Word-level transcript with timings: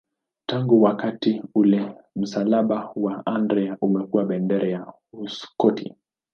Tangu 0.45 0.81
wakati 0.81 1.43
ule 1.55 1.95
msalaba 2.15 2.91
wa 2.95 3.25
Andrea 3.25 3.77
umekuwa 3.81 4.25
bendera 4.25 4.67
ya 4.67 4.93
Uskoti. 5.13 5.95